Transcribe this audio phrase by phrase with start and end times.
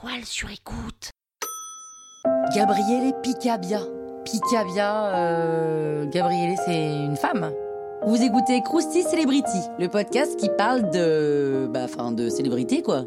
[0.00, 1.10] toile sur écoute.
[2.54, 3.80] Gabriele Picabia.
[4.24, 7.52] Picabia, euh, Gabriele, c'est une femme.
[8.06, 11.68] Vous écoutez Krusty Celebrity, le podcast qui parle de.
[11.70, 13.04] Bah, enfin, de célébrité, quoi.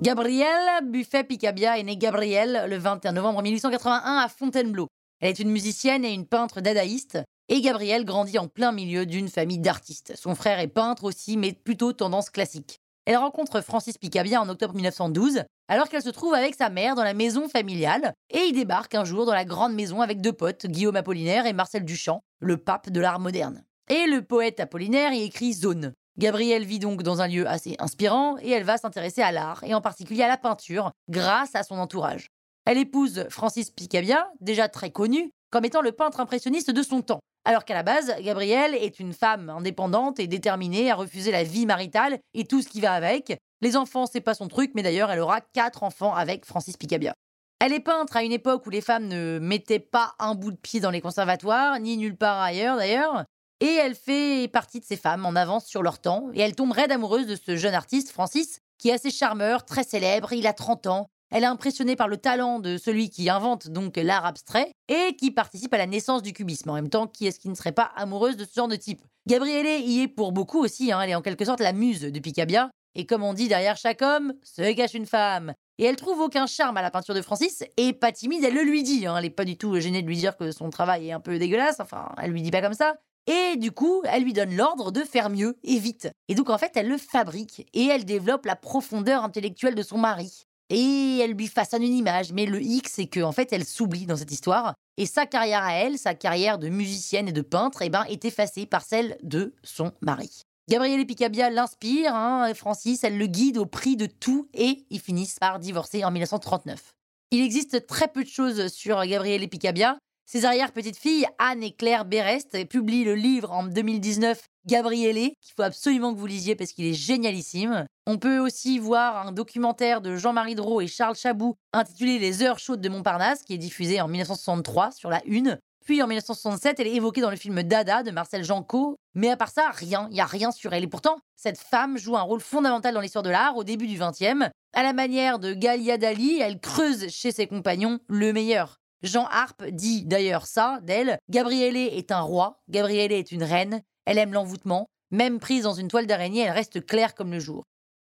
[0.00, 4.88] Gabrielle Buffet Picabia est née Gabrielle le 21 novembre 1881 à Fontainebleau.
[5.20, 7.18] Elle est une musicienne et une peintre dadaïste,
[7.48, 10.14] et Gabrielle grandit en plein milieu d'une famille d'artistes.
[10.16, 12.80] Son frère est peintre aussi, mais plutôt tendance classique.
[13.06, 17.04] Elle rencontre Francis Picabia en octobre 1912, alors qu'elle se trouve avec sa mère dans
[17.04, 20.66] la maison familiale, et il débarque un jour dans la grande maison avec deux potes,
[20.66, 23.62] Guillaume Apollinaire et Marcel Duchamp, le pape de l'art moderne.
[23.88, 25.92] Et le poète Apollinaire y écrit Zone.
[26.18, 29.74] Gabrielle vit donc dans un lieu assez inspirant et elle va s'intéresser à l'art, et
[29.74, 32.26] en particulier à la peinture, grâce à son entourage.
[32.64, 37.20] Elle épouse Francis Picabia, déjà très connu, comme étant le peintre impressionniste de son temps.
[37.46, 41.64] Alors qu'à la base, Gabrielle est une femme indépendante et déterminée à refuser la vie
[41.64, 43.38] maritale et tout ce qui va avec.
[43.60, 47.14] Les enfants, c'est pas son truc, mais d'ailleurs, elle aura quatre enfants avec Francis Picabia.
[47.60, 50.56] Elle est peintre à une époque où les femmes ne mettaient pas un bout de
[50.56, 53.24] pied dans les conservatoires, ni nulle part ailleurs d'ailleurs.
[53.60, 56.72] Et elle fait partie de ces femmes en avance sur leur temps, et elle tombe
[56.72, 60.52] raide amoureuse de ce jeune artiste, Francis, qui est assez charmeur, très célèbre, il a
[60.52, 64.70] 30 ans, elle est impressionnée par le talent de celui qui invente donc l'art abstrait
[64.88, 66.70] et qui participe à la naissance du cubisme.
[66.70, 69.02] En même temps, qui est-ce qui ne serait pas amoureuse de ce genre de type?
[69.26, 71.00] Gabrielle y est pour beaucoup aussi, hein.
[71.00, 72.70] elle est en quelque sorte la muse de Picabia.
[72.94, 75.52] Et comme on dit derrière chaque homme, se cache une femme.
[75.78, 78.62] Et elle trouve aucun charme à la peinture de Francis, et pas timide, elle le
[78.62, 79.06] lui dit.
[79.06, 79.16] Hein.
[79.18, 81.38] Elle n'est pas du tout gênée de lui dire que son travail est un peu
[81.38, 82.94] dégueulasse, enfin, elle lui dit pas comme ça.
[83.26, 86.08] Et du coup, elle lui donne l'ordre de faire mieux et vite.
[86.28, 89.98] Et donc en fait, elle le fabrique, et elle développe la profondeur intellectuelle de son
[89.98, 90.45] mari.
[90.70, 94.16] Et elle lui façonne une image, mais le hic, c'est qu'en fait, elle s'oublie dans
[94.16, 94.74] cette histoire.
[94.96, 98.24] Et sa carrière à elle, sa carrière de musicienne et de peintre, eh ben, est
[98.24, 100.42] effacée par celle de son mari.
[100.68, 105.38] Gabrielle Picabia l'inspire, hein, Francis, elle le guide au prix de tout, et ils finissent
[105.38, 106.94] par divorcer en 1939.
[107.30, 112.68] Il existe très peu de choses sur Gabrielle Picabia, ses arrière-petites-filles, Anne et Claire Berest,
[112.68, 116.94] publient le livre en 2019 Gabriele, qu'il faut absolument que vous lisiez parce qu'il est
[116.94, 117.86] génialissime.
[118.06, 122.58] On peut aussi voir un documentaire de Jean-Marie Drault et Charles Chabou intitulé Les heures
[122.58, 125.60] chaudes de Montparnasse, qui est diffusé en 1963 sur la Une.
[125.84, 128.96] Puis en 1967, elle est évoquée dans le film Dada de Marcel Janco.
[129.14, 130.82] Mais à part ça, rien, il n'y a rien sur elle.
[130.82, 133.96] Et pourtant, cette femme joue un rôle fondamental dans l'histoire de l'art au début du
[133.96, 134.50] XXe.
[134.74, 138.80] À la manière de Galia Dali, elle creuse chez ses compagnons le meilleur.
[139.06, 141.18] Jean Harpe dit d'ailleurs ça d'elle.
[141.30, 145.88] Gabrielle est un roi, Gabrielle est une reine, elle aime l'envoûtement, même prise dans une
[145.88, 147.64] toile d'araignée, elle reste claire comme le jour.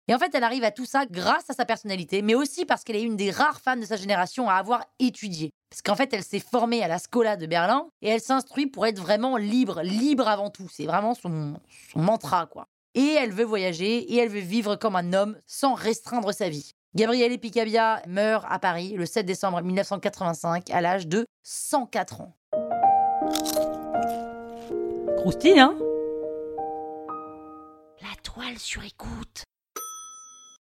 [0.08, 2.84] Et en fait, elle arrive à tout ça grâce à sa personnalité, mais aussi parce
[2.84, 5.52] qu'elle est une des rares femmes de sa génération à avoir étudié.
[5.70, 8.86] Parce qu'en fait, elle s'est formée à la Scola de Berlin et elle s'instruit pour
[8.86, 10.68] être vraiment libre, libre avant tout.
[10.72, 11.56] C'est vraiment son,
[11.92, 12.68] son mantra, quoi.
[12.96, 16.74] Et elle veut voyager et elle veut vivre comme un homme sans restreindre sa vie.
[16.96, 22.36] Gabriele Picabia meurt à Paris le 7 décembre 1985 à l'âge de 104 ans.
[25.18, 25.76] Croustille, hein?
[28.02, 29.44] La toile sur écoute.